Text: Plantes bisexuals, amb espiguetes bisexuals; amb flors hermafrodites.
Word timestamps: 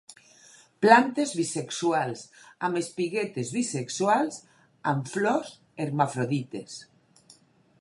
Plantes 0.83 1.33
bisexuals, 1.39 2.23
amb 2.67 2.79
espiguetes 2.81 3.51
bisexuals; 3.57 4.41
amb 4.93 5.13
flors 5.17 5.53
hermafrodites. 5.85 6.81